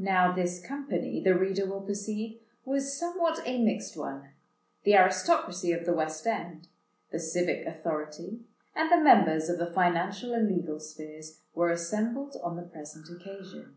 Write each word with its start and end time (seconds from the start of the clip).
Now 0.00 0.32
this 0.32 0.60
company, 0.60 1.22
the 1.22 1.38
reader 1.38 1.64
will 1.64 1.82
perceive, 1.82 2.40
was 2.64 2.98
somewhat 2.98 3.40
a 3.46 3.62
mixed 3.62 3.96
one: 3.96 4.30
the 4.82 4.96
aristocracy 4.96 5.70
of 5.70 5.86
the 5.86 5.92
West 5.92 6.26
End, 6.26 6.66
the 7.12 7.20
civic 7.20 7.64
authority, 7.64 8.40
and 8.74 8.90
the 8.90 8.96
members 9.00 9.48
of 9.48 9.58
the 9.58 9.72
financial 9.72 10.34
and 10.34 10.48
legal 10.48 10.80
spheres, 10.80 11.40
were 11.54 11.70
assembled 11.70 12.36
on 12.42 12.56
the 12.56 12.62
present 12.62 13.08
occasion. 13.08 13.76